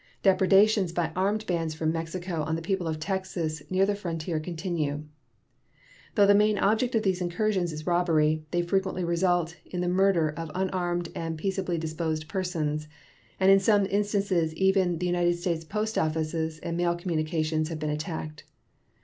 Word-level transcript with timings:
Depredations 0.23 0.91
by 0.91 1.11
armed 1.15 1.45
bands 1.45 1.75
from 1.75 1.91
Mexico 1.91 2.41
on 2.41 2.55
the 2.55 2.61
people 2.63 2.87
of 2.87 2.99
Texas 2.99 3.61
near 3.69 3.85
the 3.85 3.93
frontier 3.93 4.39
continue. 4.39 5.03
Though 6.15 6.25
the 6.25 6.33
main 6.33 6.57
object 6.57 6.95
of 6.95 7.03
these 7.03 7.21
incursions 7.21 7.71
is 7.71 7.85
robbery, 7.85 8.43
they 8.49 8.63
frequently 8.63 9.03
result 9.03 9.57
in 9.63 9.79
the 9.81 9.87
murder 9.87 10.29
of 10.31 10.49
unarmed 10.55 11.09
and 11.13 11.37
peaceably 11.37 11.77
disposed 11.77 12.27
persons, 12.27 12.87
and 13.39 13.51
in 13.51 13.59
some 13.59 13.85
instances 13.91 14.55
even 14.55 14.97
the 14.97 15.05
United 15.05 15.35
States 15.37 15.63
post 15.63 15.99
offices 15.99 16.57
and 16.63 16.75
mail 16.75 16.95
communications 16.95 17.69
have 17.69 17.77
been 17.77 17.91
attacked. 17.91 18.43